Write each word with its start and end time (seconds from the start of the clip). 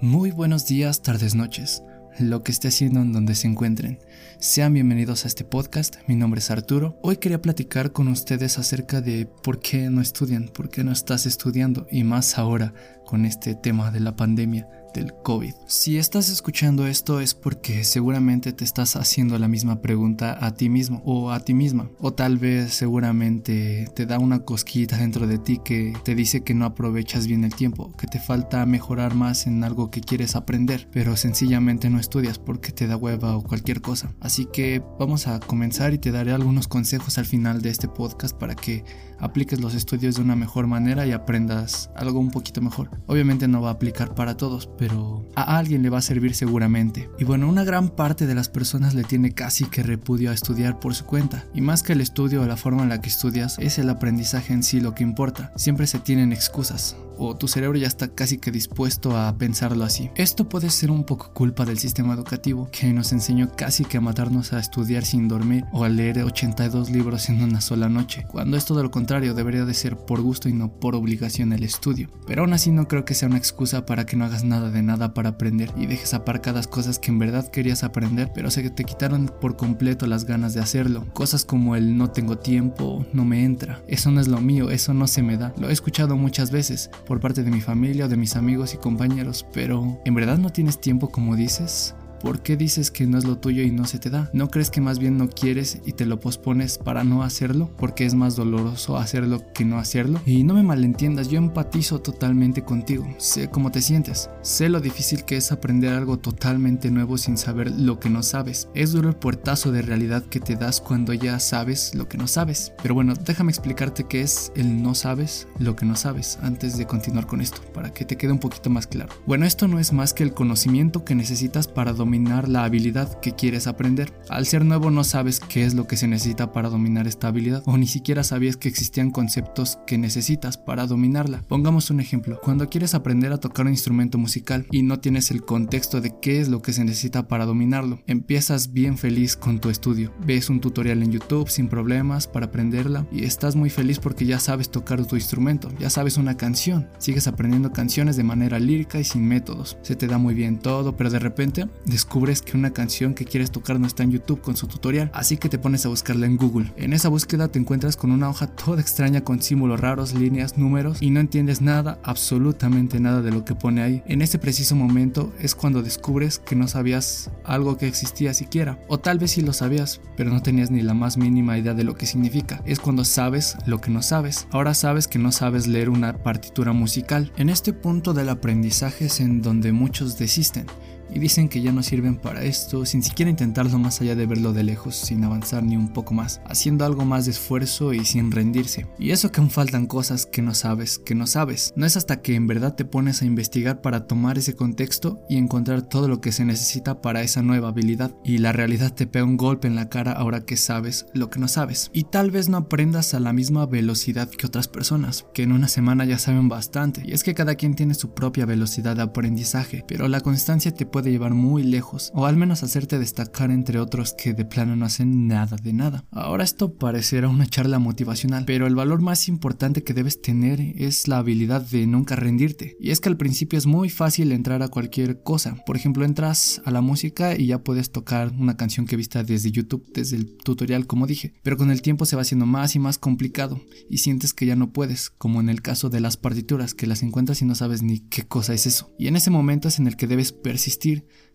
Muy 0.00 0.30
buenos 0.30 0.64
días, 0.64 1.02
tardes, 1.02 1.34
noches, 1.34 1.82
lo 2.20 2.44
que 2.44 2.52
esté 2.52 2.68
haciendo 2.68 3.00
en 3.00 3.12
donde 3.12 3.34
se 3.34 3.48
encuentren. 3.48 3.98
Sean 4.38 4.72
bienvenidos 4.72 5.24
a 5.24 5.26
este 5.26 5.42
podcast, 5.42 5.96
mi 6.06 6.14
nombre 6.14 6.38
es 6.38 6.52
Arturo. 6.52 6.96
Hoy 7.02 7.16
quería 7.16 7.42
platicar 7.42 7.90
con 7.90 8.06
ustedes 8.06 8.60
acerca 8.60 9.00
de 9.00 9.26
por 9.26 9.58
qué 9.58 9.90
no 9.90 10.00
estudian, 10.00 10.50
por 10.54 10.68
qué 10.68 10.84
no 10.84 10.92
estás 10.92 11.26
estudiando 11.26 11.88
y 11.90 12.04
más 12.04 12.38
ahora 12.38 12.74
con 13.04 13.24
este 13.24 13.56
tema 13.56 13.90
de 13.90 13.98
la 13.98 14.14
pandemia 14.14 14.68
del 14.94 15.12
COVID. 15.14 15.54
Si 15.66 15.98
estás 15.98 16.28
escuchando 16.30 16.86
esto 16.86 17.20
es 17.20 17.34
porque 17.34 17.84
seguramente 17.84 18.52
te 18.52 18.64
estás 18.64 18.96
haciendo 18.96 19.38
la 19.38 19.48
misma 19.48 19.80
pregunta 19.80 20.38
a 20.44 20.54
ti 20.54 20.68
mismo 20.68 21.02
o 21.04 21.30
a 21.30 21.40
ti 21.40 21.54
misma. 21.54 21.90
O 21.98 22.12
tal 22.12 22.38
vez 22.38 22.74
seguramente 22.74 23.88
te 23.94 24.06
da 24.06 24.18
una 24.18 24.40
cosquillita 24.40 24.96
dentro 24.96 25.26
de 25.26 25.38
ti 25.38 25.60
que 25.64 25.94
te 26.04 26.14
dice 26.14 26.42
que 26.42 26.54
no 26.54 26.64
aprovechas 26.64 27.26
bien 27.26 27.44
el 27.44 27.54
tiempo, 27.54 27.92
que 27.92 28.06
te 28.06 28.18
falta 28.18 28.64
mejorar 28.66 29.14
más 29.14 29.46
en 29.46 29.64
algo 29.64 29.90
que 29.90 30.00
quieres 30.00 30.36
aprender, 30.36 30.88
pero 30.92 31.16
sencillamente 31.16 31.90
no 31.90 31.98
estudias 31.98 32.38
porque 32.38 32.72
te 32.72 32.86
da 32.86 32.96
hueva 32.96 33.36
o 33.36 33.42
cualquier 33.42 33.80
cosa. 33.80 34.14
Así 34.20 34.46
que 34.46 34.82
vamos 34.98 35.26
a 35.26 35.40
comenzar 35.40 35.94
y 35.94 35.98
te 35.98 36.10
daré 36.10 36.32
algunos 36.32 36.68
consejos 36.68 37.18
al 37.18 37.26
final 37.26 37.62
de 37.62 37.70
este 37.70 37.88
podcast 37.88 38.36
para 38.36 38.54
que 38.54 38.84
apliques 39.18 39.60
los 39.60 39.74
estudios 39.74 40.16
de 40.16 40.22
una 40.22 40.36
mejor 40.36 40.66
manera 40.66 41.06
y 41.06 41.12
aprendas 41.12 41.90
algo 41.96 42.20
un 42.20 42.30
poquito 42.30 42.60
mejor. 42.60 42.90
Obviamente 43.06 43.48
no 43.48 43.60
va 43.60 43.70
a 43.70 43.72
aplicar 43.72 44.14
para 44.14 44.36
todos, 44.36 44.66
pero 44.78 45.26
a 45.34 45.58
alguien 45.58 45.82
le 45.82 45.90
va 45.90 45.98
a 45.98 46.02
servir 46.02 46.34
seguramente. 46.34 47.10
Y 47.18 47.24
bueno, 47.24 47.48
una 47.48 47.64
gran 47.64 47.90
parte 47.90 48.26
de 48.26 48.34
las 48.34 48.48
personas 48.48 48.94
le 48.94 49.04
tiene 49.04 49.32
casi 49.32 49.66
que 49.66 49.82
repudio 49.82 50.30
a 50.30 50.34
estudiar 50.34 50.80
por 50.80 50.94
su 50.94 51.04
cuenta. 51.04 51.44
Y 51.54 51.60
más 51.60 51.82
que 51.82 51.92
el 51.92 52.00
estudio 52.00 52.42
o 52.42 52.46
la 52.46 52.56
forma 52.56 52.82
en 52.82 52.88
la 52.88 53.00
que 53.00 53.08
estudias, 53.08 53.58
es 53.58 53.78
el 53.78 53.90
aprendizaje 53.90 54.52
en 54.52 54.62
sí 54.62 54.80
lo 54.80 54.94
que 54.94 55.02
importa. 55.02 55.52
Siempre 55.56 55.86
se 55.86 55.98
tienen 55.98 56.32
excusas 56.32 56.96
o 57.18 57.36
tu 57.36 57.48
cerebro 57.48 57.78
ya 57.78 57.86
está 57.86 58.08
casi 58.08 58.38
que 58.38 58.50
dispuesto 58.50 59.16
a 59.16 59.36
pensarlo 59.36 59.84
así. 59.84 60.10
Esto 60.14 60.48
puede 60.48 60.70
ser 60.70 60.90
un 60.90 61.04
poco 61.04 61.32
culpa 61.32 61.64
del 61.64 61.78
sistema 61.78 62.14
educativo 62.14 62.68
que 62.70 62.92
nos 62.92 63.12
enseñó 63.12 63.50
casi 63.56 63.84
que 63.84 63.96
a 63.96 64.00
matarnos 64.00 64.52
a 64.52 64.58
estudiar 64.60 65.04
sin 65.04 65.28
dormir 65.28 65.64
o 65.72 65.84
a 65.84 65.88
leer 65.88 66.22
82 66.22 66.90
libros 66.90 67.28
en 67.28 67.42
una 67.42 67.60
sola 67.60 67.88
noche, 67.88 68.26
cuando 68.28 68.56
es 68.56 68.64
todo 68.64 68.82
lo 68.82 68.90
contrario, 68.90 69.34
debería 69.34 69.64
de 69.64 69.74
ser 69.74 69.96
por 69.96 70.20
gusto 70.20 70.48
y 70.48 70.52
no 70.52 70.70
por 70.70 70.94
obligación 70.94 71.52
el 71.52 71.62
estudio. 71.62 72.10
Pero 72.26 72.42
aún 72.42 72.52
así 72.52 72.70
no 72.70 72.88
creo 72.88 73.04
que 73.04 73.14
sea 73.14 73.28
una 73.28 73.38
excusa 73.38 73.86
para 73.86 74.04
que 74.06 74.16
no 74.16 74.24
hagas 74.24 74.44
nada 74.44 74.70
de 74.70 74.82
nada 74.82 75.14
para 75.14 75.30
aprender 75.30 75.72
y 75.76 75.86
dejes 75.86 76.14
aparcadas 76.14 76.66
cosas 76.66 76.98
que 76.98 77.10
en 77.10 77.18
verdad 77.18 77.50
querías 77.50 77.84
aprender, 77.84 78.30
pero 78.34 78.50
que 78.62 78.70
te 78.70 78.84
quitaron 78.84 79.30
por 79.40 79.56
completo 79.56 80.06
las 80.06 80.24
ganas 80.24 80.54
de 80.54 80.60
hacerlo. 80.60 81.06
Cosas 81.12 81.44
como 81.44 81.76
el 81.76 81.96
no 81.96 82.10
tengo 82.10 82.38
tiempo, 82.38 83.06
no 83.12 83.24
me 83.24 83.44
entra, 83.44 83.82
eso 83.88 84.10
no 84.10 84.20
es 84.20 84.28
lo 84.28 84.40
mío, 84.40 84.70
eso 84.70 84.94
no 84.94 85.06
se 85.06 85.22
me 85.22 85.36
da. 85.36 85.52
Lo 85.58 85.68
he 85.68 85.72
escuchado 85.72 86.16
muchas 86.16 86.50
veces, 86.50 86.90
por 87.08 87.20
parte 87.20 87.42
de 87.42 87.50
mi 87.50 87.62
familia 87.62 88.04
o 88.04 88.08
de 88.08 88.18
mis 88.18 88.36
amigos 88.36 88.74
y 88.74 88.76
compañeros, 88.76 89.46
pero 89.54 89.98
¿en 90.04 90.14
verdad 90.14 90.36
no 90.36 90.50
tienes 90.50 90.78
tiempo 90.78 91.08
como 91.08 91.36
dices? 91.36 91.94
¿Por 92.20 92.42
qué 92.42 92.56
dices 92.56 92.90
que 92.90 93.06
no 93.06 93.16
es 93.16 93.24
lo 93.24 93.38
tuyo 93.38 93.62
y 93.62 93.70
no 93.70 93.84
se 93.84 93.98
te 93.98 94.10
da? 94.10 94.28
¿No 94.32 94.50
crees 94.50 94.70
que 94.70 94.80
más 94.80 94.98
bien 94.98 95.16
no 95.16 95.28
quieres 95.28 95.80
y 95.86 95.92
te 95.92 96.04
lo 96.04 96.18
pospones 96.18 96.76
para 96.76 97.04
no 97.04 97.22
hacerlo? 97.22 97.70
Porque 97.78 98.04
es 98.04 98.14
más 98.14 98.34
doloroso 98.34 98.96
hacerlo 98.96 99.44
que 99.54 99.64
no 99.64 99.78
hacerlo. 99.78 100.20
Y 100.26 100.42
no 100.42 100.54
me 100.54 100.64
malentiendas, 100.64 101.28
yo 101.28 101.38
empatizo 101.38 102.00
totalmente 102.00 102.62
contigo. 102.62 103.06
Sé 103.18 103.48
cómo 103.48 103.70
te 103.70 103.80
sientes. 103.80 104.30
Sé 104.42 104.68
lo 104.68 104.80
difícil 104.80 105.24
que 105.24 105.36
es 105.36 105.52
aprender 105.52 105.94
algo 105.94 106.18
totalmente 106.18 106.90
nuevo 106.90 107.18
sin 107.18 107.36
saber 107.36 107.70
lo 107.70 108.00
que 108.00 108.10
no 108.10 108.24
sabes. 108.24 108.68
Es 108.74 108.92
duro 108.92 109.10
el 109.10 109.16
puertazo 109.16 109.70
de 109.70 109.82
realidad 109.82 110.24
que 110.24 110.40
te 110.40 110.56
das 110.56 110.80
cuando 110.80 111.12
ya 111.14 111.38
sabes 111.38 111.94
lo 111.94 112.08
que 112.08 112.18
no 112.18 112.26
sabes. 112.26 112.72
Pero 112.82 112.94
bueno, 112.94 113.14
déjame 113.14 113.52
explicarte 113.52 114.04
qué 114.04 114.22
es 114.22 114.50
el 114.56 114.82
no 114.82 114.94
sabes 114.96 115.46
lo 115.60 115.76
que 115.76 115.86
no 115.86 115.94
sabes 115.94 116.38
antes 116.42 116.76
de 116.76 116.86
continuar 116.86 117.26
con 117.26 117.40
esto, 117.40 117.60
para 117.72 117.92
que 117.92 118.04
te 118.04 118.16
quede 118.16 118.32
un 118.32 118.40
poquito 118.40 118.70
más 118.70 118.88
claro. 118.88 119.14
Bueno, 119.26 119.46
esto 119.46 119.68
no 119.68 119.78
es 119.78 119.92
más 119.92 120.14
que 120.14 120.24
el 120.24 120.34
conocimiento 120.34 121.04
que 121.04 121.14
necesitas 121.14 121.68
para 121.68 121.92
dominar 121.92 122.07
dominar 122.08 122.48
la 122.48 122.64
habilidad 122.64 123.20
que 123.20 123.32
quieres 123.32 123.66
aprender. 123.66 124.14
Al 124.30 124.46
ser 124.46 124.64
nuevo 124.64 124.90
no 124.90 125.04
sabes 125.04 125.40
qué 125.40 125.66
es 125.66 125.74
lo 125.74 125.86
que 125.86 125.98
se 125.98 126.08
necesita 126.08 126.52
para 126.52 126.70
dominar 126.70 127.06
esta 127.06 127.28
habilidad 127.28 127.62
o 127.66 127.76
ni 127.76 127.86
siquiera 127.86 128.24
sabías 128.24 128.56
que 128.56 128.70
existían 128.70 129.10
conceptos 129.10 129.78
que 129.86 129.98
necesitas 129.98 130.56
para 130.56 130.86
dominarla. 130.86 131.42
Pongamos 131.48 131.90
un 131.90 132.00
ejemplo. 132.00 132.40
Cuando 132.42 132.70
quieres 132.70 132.94
aprender 132.94 133.30
a 133.34 133.40
tocar 133.40 133.66
un 133.66 133.72
instrumento 133.72 134.16
musical 134.16 134.66
y 134.70 134.82
no 134.84 135.00
tienes 135.00 135.30
el 135.30 135.42
contexto 135.42 136.00
de 136.00 136.14
qué 136.18 136.40
es 136.40 136.48
lo 136.48 136.62
que 136.62 136.72
se 136.72 136.82
necesita 136.82 137.28
para 137.28 137.44
dominarlo, 137.44 138.00
empiezas 138.06 138.72
bien 138.72 138.96
feliz 138.96 139.36
con 139.36 139.60
tu 139.60 139.68
estudio. 139.68 140.14
Ves 140.24 140.48
un 140.48 140.62
tutorial 140.62 141.02
en 141.02 141.12
YouTube 141.12 141.50
sin 141.50 141.68
problemas 141.68 142.26
para 142.26 142.46
aprenderla 142.46 143.06
y 143.12 143.24
estás 143.24 143.54
muy 143.54 143.68
feliz 143.68 143.98
porque 143.98 144.24
ya 144.24 144.40
sabes 144.40 144.70
tocar 144.70 145.04
tu 145.04 145.16
instrumento, 145.16 145.68
ya 145.78 145.90
sabes 145.90 146.16
una 146.16 146.38
canción. 146.38 146.88
Sigues 146.96 147.28
aprendiendo 147.28 147.70
canciones 147.70 148.16
de 148.16 148.24
manera 148.24 148.58
lírica 148.58 148.98
y 148.98 149.04
sin 149.04 149.28
métodos. 149.28 149.76
Se 149.82 149.94
te 149.94 150.06
da 150.06 150.16
muy 150.16 150.32
bien 150.32 150.58
todo, 150.58 150.96
pero 150.96 151.10
de 151.10 151.18
repente 151.18 151.68
descubres 151.98 152.42
que 152.42 152.56
una 152.56 152.70
canción 152.70 153.12
que 153.12 153.24
quieres 153.24 153.50
tocar 153.50 153.80
no 153.80 153.88
está 153.88 154.04
en 154.04 154.12
YouTube 154.12 154.40
con 154.40 154.56
su 154.56 154.68
tutorial, 154.68 155.10
así 155.12 155.36
que 155.36 155.48
te 155.48 155.58
pones 155.58 155.84
a 155.84 155.88
buscarla 155.88 156.26
en 156.26 156.36
Google. 156.36 156.72
En 156.76 156.92
esa 156.92 157.08
búsqueda 157.08 157.48
te 157.48 157.58
encuentras 157.58 157.96
con 157.96 158.12
una 158.12 158.28
hoja 158.28 158.46
toda 158.46 158.80
extraña 158.80 159.24
con 159.24 159.42
símbolos 159.42 159.80
raros, 159.80 160.14
líneas, 160.14 160.56
números 160.58 161.02
y 161.02 161.10
no 161.10 161.18
entiendes 161.18 161.60
nada, 161.60 161.98
absolutamente 162.04 163.00
nada 163.00 163.20
de 163.20 163.32
lo 163.32 163.44
que 163.44 163.56
pone 163.56 163.82
ahí. 163.82 164.04
En 164.06 164.22
ese 164.22 164.38
preciso 164.38 164.76
momento 164.76 165.32
es 165.40 165.56
cuando 165.56 165.82
descubres 165.82 166.38
que 166.38 166.54
no 166.54 166.68
sabías 166.68 167.32
algo 167.42 167.76
que 167.76 167.88
existía 167.88 168.32
siquiera, 168.32 168.78
o 168.86 169.00
tal 169.00 169.18
vez 169.18 169.32
sí 169.32 169.42
lo 169.42 169.52
sabías, 169.52 170.00
pero 170.16 170.30
no 170.30 170.40
tenías 170.40 170.70
ni 170.70 170.82
la 170.82 170.94
más 170.94 171.16
mínima 171.16 171.58
idea 171.58 171.74
de 171.74 171.82
lo 171.82 171.96
que 171.96 172.06
significa. 172.06 172.62
Es 172.64 172.78
cuando 172.78 173.04
sabes 173.04 173.56
lo 173.66 173.80
que 173.80 173.90
no 173.90 174.02
sabes. 174.02 174.46
Ahora 174.52 174.74
sabes 174.74 175.08
que 175.08 175.18
no 175.18 175.32
sabes 175.32 175.66
leer 175.66 175.90
una 175.90 176.22
partitura 176.22 176.72
musical. 176.72 177.32
En 177.36 177.48
este 177.48 177.72
punto 177.72 178.14
del 178.14 178.28
aprendizaje 178.28 179.06
es 179.06 179.18
en 179.18 179.42
donde 179.42 179.72
muchos 179.72 180.16
desisten 180.16 180.66
y 181.10 181.18
dicen 181.18 181.48
que 181.48 181.62
ya 181.62 181.72
no 181.72 181.82
sirven 181.82 182.16
para 182.16 182.42
esto 182.44 182.84
sin 182.84 183.02
siquiera 183.02 183.30
intentarlo 183.30 183.78
más 183.78 184.00
allá 184.00 184.14
de 184.14 184.26
verlo 184.26 184.52
de 184.52 184.64
lejos, 184.64 184.96
sin 184.96 185.24
avanzar 185.24 185.62
ni 185.62 185.76
un 185.76 185.92
poco 185.92 186.14
más, 186.14 186.40
haciendo 186.46 186.84
algo 186.84 187.04
más 187.04 187.24
de 187.24 187.32
esfuerzo 187.32 187.92
y 187.92 188.04
sin 188.04 188.30
rendirse. 188.30 188.86
Y 188.98 189.10
eso 189.10 189.32
que 189.32 189.40
aún 189.40 189.50
faltan 189.50 189.86
cosas 189.86 190.26
que 190.26 190.42
no 190.42 190.54
sabes, 190.54 190.98
que 190.98 191.14
no 191.14 191.26
sabes. 191.26 191.72
No 191.76 191.86
es 191.86 191.96
hasta 191.96 192.20
que 192.20 192.34
en 192.34 192.46
verdad 192.46 192.74
te 192.74 192.84
pones 192.84 193.22
a 193.22 193.26
investigar 193.26 193.80
para 193.80 194.06
tomar 194.06 194.38
ese 194.38 194.54
contexto 194.54 195.20
y 195.28 195.36
encontrar 195.36 195.82
todo 195.82 196.08
lo 196.08 196.20
que 196.20 196.32
se 196.32 196.44
necesita 196.44 197.00
para 197.00 197.22
esa 197.22 197.42
nueva 197.42 197.68
habilidad 197.68 198.14
y 198.24 198.38
la 198.38 198.52
realidad 198.52 198.94
te 198.94 199.06
pega 199.06 199.24
un 199.24 199.36
golpe 199.36 199.68
en 199.68 199.76
la 199.76 199.88
cara 199.88 200.12
ahora 200.12 200.44
que 200.44 200.56
sabes 200.56 201.06
lo 201.14 201.30
que 201.30 201.38
no 201.38 201.48
sabes. 201.48 201.90
Y 201.92 202.04
tal 202.04 202.30
vez 202.30 202.48
no 202.48 202.56
aprendas 202.56 203.14
a 203.14 203.20
la 203.20 203.32
misma 203.32 203.66
velocidad 203.66 204.28
que 204.28 204.46
otras 204.46 204.68
personas, 204.68 205.26
que 205.34 205.42
en 205.42 205.52
una 205.52 205.68
semana 205.68 206.04
ya 206.04 206.18
saben 206.18 206.48
bastante. 206.48 207.02
Y 207.04 207.12
es 207.12 207.24
que 207.24 207.34
cada 207.34 207.54
quien 207.54 207.74
tiene 207.74 207.94
su 207.94 208.14
propia 208.14 208.46
velocidad 208.46 208.96
de 208.96 209.02
aprendizaje, 209.02 209.84
pero 209.86 210.08
la 210.08 210.20
constancia 210.20 210.72
te 210.72 210.86
puede 210.86 210.97
puede 210.98 211.12
llevar 211.12 211.32
muy 211.32 211.62
lejos, 211.62 212.10
o 212.12 212.26
al 212.26 212.36
menos 212.36 212.64
hacerte 212.64 212.98
destacar 212.98 213.52
entre 213.52 213.78
otros 213.78 214.14
que 214.18 214.34
de 214.34 214.44
plano 214.44 214.74
no 214.74 214.84
hacen 214.84 215.28
nada 215.28 215.56
de 215.56 215.72
nada. 215.72 216.04
Ahora 216.10 216.42
esto 216.42 216.74
parecerá 216.74 217.28
una 217.28 217.46
charla 217.46 217.78
motivacional, 217.78 218.44
pero 218.46 218.66
el 218.66 218.74
valor 218.74 219.00
más 219.00 219.28
importante 219.28 219.84
que 219.84 219.94
debes 219.94 220.20
tener 220.20 220.60
es 220.60 221.06
la 221.06 221.18
habilidad 221.18 221.62
de 221.62 221.86
nunca 221.86 222.16
rendirte. 222.16 222.76
Y 222.80 222.90
es 222.90 222.98
que 222.98 223.08
al 223.08 223.16
principio 223.16 223.60
es 223.60 223.66
muy 223.66 223.90
fácil 223.90 224.32
entrar 224.32 224.60
a 224.64 224.68
cualquier 224.70 225.22
cosa. 225.22 225.62
Por 225.66 225.76
ejemplo, 225.76 226.04
entras 226.04 226.62
a 226.64 226.72
la 226.72 226.80
música 226.80 227.38
y 227.38 227.46
ya 227.46 227.62
puedes 227.62 227.92
tocar 227.92 228.32
una 228.36 228.56
canción 228.56 228.84
que 228.84 228.96
viste 228.96 229.22
desde 229.22 229.52
YouTube, 229.52 229.86
desde 229.94 230.16
el 230.16 230.36
tutorial 230.38 230.88
como 230.88 231.06
dije, 231.06 231.32
pero 231.44 231.56
con 231.56 231.70
el 231.70 231.80
tiempo 231.80 232.06
se 232.06 232.16
va 232.16 232.22
haciendo 232.22 232.46
más 232.46 232.74
y 232.74 232.80
más 232.80 232.98
complicado 232.98 233.60
y 233.88 233.98
sientes 233.98 234.34
que 234.34 234.46
ya 234.46 234.56
no 234.56 234.72
puedes, 234.72 235.10
como 235.10 235.38
en 235.38 235.48
el 235.48 235.62
caso 235.62 235.90
de 235.90 236.00
las 236.00 236.16
partituras, 236.16 236.74
que 236.74 236.88
las 236.88 237.04
encuentras 237.04 237.40
y 237.40 237.44
no 237.44 237.54
sabes 237.54 237.82
ni 237.84 238.00
qué 238.00 238.26
cosa 238.26 238.52
es 238.52 238.66
eso. 238.66 238.90
Y 238.98 239.06
en 239.06 239.14
ese 239.14 239.30
momento 239.30 239.68
es 239.68 239.78
en 239.78 239.86
el 239.86 239.94
que 239.94 240.08
debes 240.08 240.32
persistir 240.32 240.87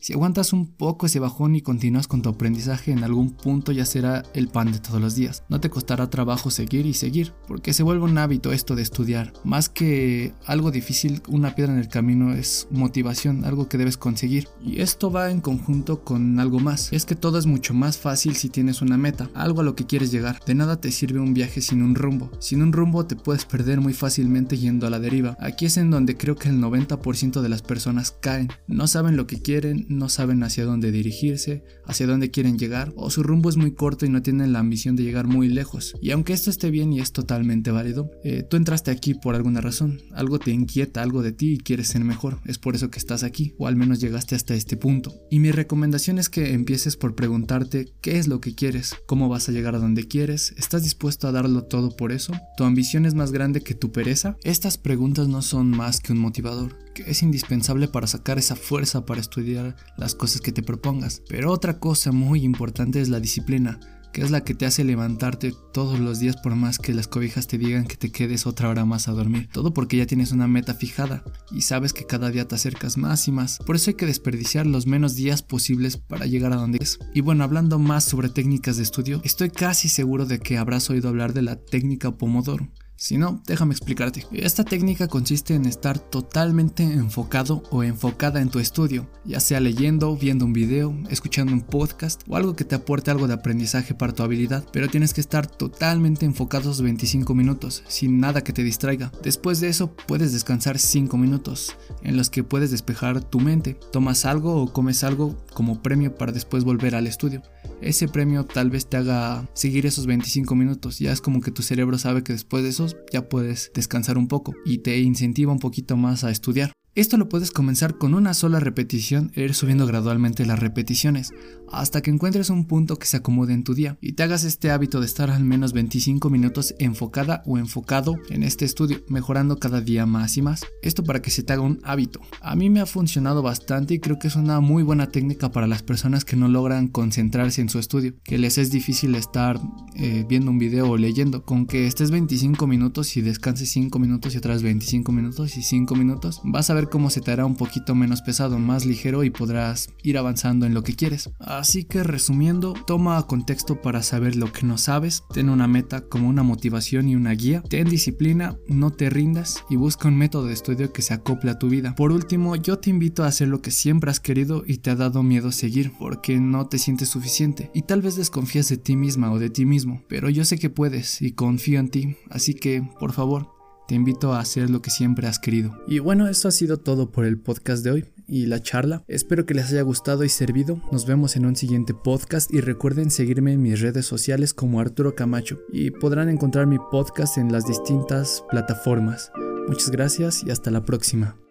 si 0.04 0.12
aguantas 0.12 0.52
un 0.52 0.68
poco 0.68 1.06
ese 1.06 1.20
bajón 1.20 1.56
y 1.56 1.62
continúas 1.62 2.08
con 2.08 2.22
tu 2.22 2.28
aprendizaje, 2.28 2.92
en 2.92 3.06
algún 3.06 3.32
punto 3.32 3.72
ya 3.72 3.86
será 3.86 4.24
el 4.34 4.50
pan 4.50 4.70
de 4.70 4.80
todos 4.80 5.00
los 5.00 5.16
días. 5.16 5.44
No 5.48 5.62
te 5.62 5.70
costará 5.70 6.10
trabajo 6.10 6.52
seguir 6.52 6.86
y 6.86 6.94
seguir, 6.94 7.32
porque 7.48 7.72
se 7.72 7.84
vuelve 7.84 8.04
un 8.04 8.18
hábito 8.18 8.52
esto 8.52 8.76
de 8.76 8.82
estudiar. 8.82 9.32
Más 9.46 9.70
que 9.70 10.34
algo 10.46 10.72
difícil, 10.72 11.22
una 11.30 11.56
piedra 11.56 11.72
en 11.72 11.80
el 11.80 11.88
camino 11.88 12.34
es 12.34 12.68
motivación, 12.70 13.46
algo 13.46 13.70
que 13.70 13.78
debes 13.78 13.96
conseguir. 13.96 14.50
Y 14.62 14.82
esto 14.82 15.10
va 15.10 15.32
en 15.32 15.40
conjunto 15.40 16.04
con 16.04 16.38
algo 16.38 16.60
más. 16.60 16.92
Es 16.92 17.06
que 17.06 17.16
todo 17.16 17.40
es 17.40 17.46
mucho 17.46 17.74
más 17.74 17.98
fácil 17.98 18.36
si 18.36 18.50
tienes 18.50 18.82
una 18.82 18.98
meta, 18.98 19.30
algo 19.34 19.62
a 19.62 19.64
lo 19.64 19.76
que 19.76 19.86
quieres 19.86 20.12
llegar. 20.12 20.42
De 20.46 20.54
nada 20.54 20.82
te 20.82 20.92
sirve 20.92 21.22
un 21.22 21.34
viaje 21.34 21.62
sin 21.62 21.82
un 21.82 21.96
rumbo. 21.96 22.30
Sin 22.40 22.62
un 22.62 22.74
rumbo 22.74 23.06
te 23.06 23.16
puedes 23.16 23.46
perder 23.46 23.80
muy 23.80 23.94
fácilmente 23.94 24.58
yendo 24.58 24.86
a 24.86 24.90
la 24.90 25.00
deriva. 25.00 25.38
Aquí 25.40 25.66
es 25.66 25.78
en 25.78 25.92
donde 25.92 26.18
creo 26.18 26.36
que 26.36 26.50
el 26.50 26.60
90% 26.60 27.40
de 27.40 27.50
las 27.50 27.62
personas 27.62 28.12
caen. 28.20 28.50
No 28.68 28.88
saben 28.88 29.16
lo 29.16 29.28
que 29.28 29.42
quieren, 29.44 29.86
no 29.90 30.10
saben 30.10 30.42
hacia 30.42 30.66
dónde 30.66 30.92
dirigirse, 30.92 31.64
hacia 31.86 32.08
dónde 32.08 32.32
quieren 32.32 32.58
llegar, 32.58 32.92
o 32.96 33.12
su 33.12 33.22
rumbo 33.22 33.50
es 33.50 33.58
muy 33.58 33.74
corto 33.74 34.06
y 34.06 34.10
no 34.10 34.24
tienen 34.24 34.54
la 34.54 34.60
ambición 34.60 34.96
de 34.96 35.04
llegar 35.04 35.28
muy 35.28 35.50
lejos. 35.50 35.94
Y 36.02 36.10
aunque 36.10 36.34
esto 36.34 36.50
esté 36.50 36.72
bien 36.72 36.92
y 36.92 37.00
es 37.00 37.12
totalmente 37.12 37.70
válido, 37.70 38.10
eh, 38.24 38.44
tú 38.50 38.58
entraste 38.58 38.90
aquí 38.90 39.14
por 39.14 39.36
alguna 39.36 39.62
razón, 39.62 40.02
algo 40.14 40.40
te 40.40 40.50
inquieta, 40.50 41.04
algo 41.04 41.22
de 41.22 41.34
ti 41.34 41.54
y 41.54 41.58
quieres 41.58 41.90
ser 41.90 42.04
mejor, 42.04 42.40
es 42.46 42.58
por 42.58 42.76
eso 42.76 42.90
que 42.90 42.98
estás 42.98 43.24
aquí, 43.24 43.54
o 43.60 43.68
al 43.68 43.76
menos 43.76 44.00
llegaste 44.00 44.36
hasta 44.36 44.56
este 44.56 44.78
punto. 44.78 45.14
Y 45.30 45.40
mi 45.40 45.52
recomendación 45.52 46.18
es 46.18 46.30
que 46.30 46.54
empieces 46.54 46.98
por 46.98 47.14
preguntarte 47.14 47.94
qué 48.02 48.18
es 48.18 48.28
lo 48.28 48.42
que 48.42 48.56
quieres, 48.56 48.96
cómo 49.06 49.30
vas 49.30 49.50
a 49.50 49.52
llegar 49.52 49.76
a 49.76 49.80
donde 49.80 50.08
quieres, 50.08 50.56
estás 50.58 50.84
dispuesto 50.84 51.28
a 51.28 51.32
darlo 51.32 51.66
todo 51.66 51.96
por 51.96 52.12
eso, 52.12 52.34
tu 52.58 52.64
ambición 52.64 53.06
es 53.06 53.14
más 53.14 53.32
grande 53.32 53.62
que 53.62 53.76
tu 53.76 53.92
pereza. 53.92 54.38
Estas 54.44 54.78
preguntas 54.78 55.28
no 55.28 55.42
son 55.42 55.70
más 55.70 56.00
que 56.00 56.14
un 56.14 56.20
motivador 56.20 56.83
que 56.94 57.10
es 57.10 57.24
indispensable 57.24 57.88
para 57.88 58.08
sacar 58.08 58.38
esa 58.38 58.56
fuerza 58.56 59.06
para 59.06 59.22
estudiar 59.22 59.76
las 59.98 60.16
cosas 60.16 60.42
que 60.42 60.52
te 60.52 60.64
propongas. 60.64 61.22
Pero 61.28 61.52
otra 61.52 61.80
cosa 61.80 62.12
muy 62.12 62.44
importante 62.44 63.02
es 63.02 63.10
la 63.10 63.20
disciplina 63.20 63.80
que 64.14 64.22
es 64.22 64.32
la 64.32 64.44
que 64.44 64.54
te 64.54 64.68
hace 64.68 64.84
levantarte 64.84 65.54
todos 65.74 66.00
los 66.00 66.20
días 66.20 66.38
por 66.38 66.56
más 66.56 66.78
que 66.78 66.94
las 66.94 67.08
cobijas 67.08 67.48
te 67.48 67.58
digan 67.58 67.86
que 67.86 67.98
te 67.98 68.12
quedes 68.12 68.46
otra 68.46 68.70
hora 68.70 68.86
más 68.86 69.08
a 69.08 69.12
dormir. 69.12 69.50
Todo 69.52 69.74
porque 69.74 69.98
ya 69.98 70.06
tienes 70.06 70.32
una 70.32 70.48
meta 70.48 70.76
fijada 70.76 71.24
y 71.52 71.62
sabes 71.62 71.94
que 71.94 72.06
cada 72.06 72.30
día 72.30 72.48
te 72.48 72.56
acercas 72.56 72.96
más 72.96 73.28
y 73.28 73.32
más. 73.32 73.58
Por 73.66 73.76
eso 73.76 73.90
hay 73.90 73.96
que 73.96 74.06
desperdiciar 74.06 74.68
los 74.68 74.86
menos 74.86 75.16
días 75.16 75.42
posibles 75.42 75.98
para 75.98 76.28
llegar 76.28 76.54
a 76.54 76.58
donde 76.58 76.78
es. 76.80 77.00
Y 77.14 77.22
bueno, 77.22 77.44
hablando 77.44 77.80
más 77.80 78.04
sobre 78.04 78.30
técnicas 78.30 78.78
de 78.78 78.84
estudio, 78.84 79.20
estoy 79.24 79.50
casi 79.50 79.90
seguro 79.90 80.28
de 80.28 80.40
que 80.40 80.60
habrás 80.60 80.92
oído 80.92 81.10
hablar 81.10 81.34
de 81.34 81.42
la 81.42 81.56
técnica 81.56 82.12
Pomodoro. 82.12 82.70
Si 83.04 83.18
no, 83.18 83.42
déjame 83.46 83.74
explicarte. 83.74 84.26
Esta 84.32 84.64
técnica 84.64 85.10
consiste 85.10 85.56
en 85.56 85.66
estar 85.66 86.00
totalmente 86.00 86.84
enfocado 86.84 87.62
o 87.70 87.84
enfocada 87.84 88.40
en 88.40 88.48
tu 88.48 88.60
estudio, 88.60 89.10
ya 89.26 89.42
sea 89.42 89.60
leyendo, 89.60 90.16
viendo 90.16 90.46
un 90.46 90.54
video, 90.54 90.98
escuchando 91.10 91.52
un 91.52 91.64
podcast 91.64 92.22
o 92.30 92.38
algo 92.38 92.56
que 92.56 92.64
te 92.64 92.76
aporte 92.76 93.12
algo 93.12 93.28
de 93.28 93.34
aprendizaje 93.34 93.94
para 93.94 94.14
tu 94.14 94.24
habilidad, 94.24 94.64
pero 94.72 94.88
tienes 94.88 95.14
que 95.14 95.20
estar 95.20 95.48
totalmente 95.48 96.26
enfocado 96.26 96.72
esos 96.72 96.82
25 96.82 97.36
minutos, 97.36 97.84
sin 97.90 98.22
nada 98.22 98.42
que 98.42 98.54
te 98.54 98.64
distraiga. 98.64 99.12
Después 99.22 99.60
de 99.60 99.68
eso 99.68 99.94
puedes 100.08 100.32
descansar 100.32 100.80
5 100.80 101.18
minutos, 101.18 101.76
en 102.04 102.16
los 102.16 102.30
que 102.30 102.46
puedes 102.46 102.72
despejar 102.72 103.22
tu 103.22 103.42
mente, 103.42 103.78
tomas 103.92 104.24
algo 104.24 104.56
o 104.62 104.72
comes 104.72 105.04
algo 105.04 105.36
como 105.54 105.82
premio 105.82 106.16
para 106.16 106.32
después 106.32 106.64
volver 106.64 106.96
al 106.96 107.08
estudio 107.08 107.44
ese 107.84 108.08
premio 108.08 108.46
tal 108.46 108.70
vez 108.70 108.88
te 108.88 108.98
haga 108.98 109.50
seguir 109.54 109.86
esos 109.86 110.06
25 110.06 110.56
minutos. 110.56 111.00
Ya 111.00 111.12
es 111.12 111.22
como 111.22 111.42
que 111.42 111.52
tu 111.52 111.62
cerebro 111.62 111.98
sabe 111.98 112.24
que 112.24 112.34
después 112.34 112.64
de 112.64 112.70
esos 112.70 112.98
ya 113.12 113.30
puedes 113.30 113.72
descansar 113.74 114.18
un 114.18 114.28
poco 114.28 114.54
y 114.66 114.80
te 114.80 115.00
incentiva 115.00 115.52
un 115.52 115.60
poquito 115.60 115.98
más 115.98 116.24
a 116.24 116.32
estudiar. 116.32 116.74
Esto 116.96 117.18
lo 117.18 117.28
puedes 117.28 117.50
comenzar 117.50 117.98
con 117.98 118.14
una 118.14 118.36
sola 118.36 118.60
repetición 118.60 119.32
e 119.34 119.42
ir 119.42 119.56
subiendo 119.56 119.88
gradualmente 119.88 120.46
las 120.46 120.60
repeticiones 120.60 121.32
hasta 121.74 122.02
que 122.02 122.12
encuentres 122.12 122.50
un 122.50 122.66
punto 122.66 122.98
que 122.98 123.08
se 123.08 123.18
acomode 123.18 123.54
en 123.54 123.64
tu 123.64 123.74
día 123.74 123.98
y 124.02 124.14
te 124.14 124.24
hagas 124.24 124.44
este 124.44 124.72
hábito 124.72 125.00
de 125.00 125.06
estar 125.06 125.30
al 125.30 125.44
menos 125.44 125.74
25 125.74 126.30
minutos 126.30 126.76
enfocada 126.80 127.44
o 127.46 127.58
enfocado 127.58 128.16
en 128.30 128.44
este 128.44 128.66
estudio, 128.66 129.04
mejorando 129.08 129.60
cada 129.60 129.82
día 129.82 130.06
más 130.06 130.38
y 130.38 130.42
más. 130.42 130.66
Esto 130.82 131.04
para 131.04 131.22
que 131.22 131.32
se 131.32 131.44
te 131.44 131.54
haga 131.54 131.64
un 131.64 131.80
hábito. 131.84 132.22
A 132.42 132.56
mí 132.56 132.70
me 132.70 132.80
ha 132.80 132.86
funcionado 132.86 133.42
bastante 133.42 133.96
y 133.96 134.00
creo 134.00 134.20
que 134.20 134.28
es 134.28 134.36
una 134.36 134.60
muy 134.60 134.84
buena 134.84 135.08
técnica 135.08 135.52
para 135.52 135.68
las 135.68 135.84
personas 135.84 136.26
que 136.26 136.36
no 136.36 136.48
logran 136.48 136.88
concentrarse 136.88 137.62
en 137.62 137.70
su 137.70 137.80
estudio, 137.80 138.14
que 138.24 138.38
les 138.38 138.58
es 138.58 138.72
difícil 138.72 139.16
estar 139.16 139.60
eh, 139.96 140.26
viendo 140.28 140.52
un 140.52 140.60
video 140.60 140.90
o 140.90 140.98
leyendo. 140.98 141.44
Con 141.44 141.66
que 141.66 141.88
estés 141.88 142.12
25 142.12 142.68
minutos 142.68 143.18
y 143.18 143.22
descanses 143.22 143.72
5 143.72 143.98
minutos 144.00 144.36
y 144.36 144.38
otras 144.38 144.62
25 144.62 145.12
minutos 145.12 145.58
y 145.58 145.64
5 145.64 145.96
minutos, 145.96 146.42
vas 146.44 146.70
a 146.70 146.74
ver 146.74 146.90
cómo 146.90 147.10
se 147.10 147.22
te 147.22 147.32
hará 147.32 147.46
un 147.46 147.56
poquito 147.56 147.96
menos 147.96 148.22
pesado, 148.22 148.60
más 148.60 148.86
ligero 148.86 149.24
y 149.24 149.30
podrás 149.30 149.90
ir 150.04 150.18
avanzando 150.18 150.66
en 150.66 150.74
lo 150.74 150.84
que 150.84 150.96
quieres. 150.96 151.30
Así 151.64 151.86
que 151.86 152.04
resumiendo, 152.04 152.74
toma 152.86 153.26
contexto 153.26 153.82
para 153.82 154.04
saber 154.04 154.36
lo 154.36 154.52
que 154.52 154.66
no 154.66 154.78
sabes, 154.78 155.24
ten 155.34 155.48
una 155.48 155.66
meta 155.66 156.02
como 156.02 156.28
una 156.28 156.44
motivación 156.44 157.08
y 157.08 157.16
una 157.16 157.32
guía, 157.32 157.64
ten 157.70 157.88
disciplina, 157.88 158.58
no 158.68 158.92
te 158.92 159.10
rindas 159.10 159.64
y 159.70 159.78
busca 159.78 160.10
un 160.10 160.18
método 160.18 160.48
de 160.48 160.54
estudio 160.56 160.92
que 160.92 161.02
se 161.02 161.14
acople 161.14 161.52
a 161.52 161.58
tu 161.58 161.70
vida. 161.70 161.96
Por 161.96 162.12
último, 162.12 162.58
yo 162.58 162.80
te 162.80 162.90
invito 162.90 163.24
a 163.24 163.28
hacer 163.28 163.48
lo 163.48 163.62
que 163.62 163.72
siempre 163.72 164.12
has 164.12 164.20
querido 164.20 164.66
y 164.68 164.80
te 164.80 164.90
ha 164.90 164.98
dado 164.98 165.24
miedo 165.24 165.54
seguir 165.54 165.94
porque 165.98 166.38
no 166.38 166.68
te 166.68 166.80
sientes 166.80 167.08
suficiente 167.08 167.72
y 167.74 167.84
tal 167.84 168.02
vez 168.02 168.18
desconfías 168.18 168.68
de 168.68 168.76
ti 168.76 168.98
misma 168.98 169.32
o 169.32 169.40
de 169.40 169.50
ti 169.50 169.66
mismo, 169.66 170.04
pero 170.10 170.30
yo 170.30 170.44
sé 170.44 170.58
que 170.58 170.70
puedes 170.70 171.22
y 171.22 171.32
confío 171.32 171.80
en 171.80 171.88
ti, 171.88 172.18
así 172.30 172.56
que 172.56 172.86
por 173.00 173.14
favor, 173.14 173.54
te 173.88 173.96
invito 173.96 174.34
a 174.34 174.40
hacer 174.40 174.70
lo 174.70 174.82
que 174.82 174.90
siempre 174.90 175.28
has 175.28 175.40
querido. 175.40 175.78
Y 175.88 176.00
bueno, 176.00 176.28
eso 176.28 176.50
ha 176.50 176.52
sido 176.52 176.78
todo 176.78 177.10
por 177.10 177.24
el 177.24 177.38
podcast 177.38 177.86
de 177.86 177.92
hoy 177.92 178.06
y 178.28 178.46
la 178.46 178.62
charla. 178.62 179.04
Espero 179.08 179.46
que 179.46 179.54
les 179.54 179.72
haya 179.72 179.82
gustado 179.82 180.24
y 180.24 180.30
servido. 180.30 180.82
Nos 180.92 181.06
vemos 181.06 181.36
en 181.36 181.46
un 181.46 181.56
siguiente 181.56 181.94
podcast 181.94 182.54
y 182.54 182.62
recuerden 182.62 183.12
seguirme 183.12 183.54
en 183.54 183.62
mis 183.62 183.82
redes 183.82 184.06
sociales 184.06 184.54
como 184.54 184.80
Arturo 184.80 185.16
Camacho 185.16 185.60
y 185.72 185.92
podrán 185.92 186.30
encontrar 186.30 186.68
mi 186.68 186.78
podcast 186.92 187.38
en 187.38 187.52
las 187.52 187.66
distintas 187.66 188.44
plataformas. 188.50 189.32
Muchas 189.68 189.92
gracias 189.92 190.44
y 190.46 190.52
hasta 190.52 190.72
la 190.72 190.84
próxima. 190.84 191.43